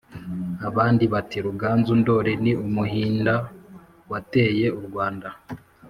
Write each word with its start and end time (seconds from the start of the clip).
abandi 0.67 1.03
bati: 1.13 1.37
ruganzu 1.45 1.93
ndori 2.01 2.33
ni 2.43 2.51
umuhinda 2.65 3.33
wateye 4.11 4.67
u 4.79 4.81
rwanda 4.87 5.27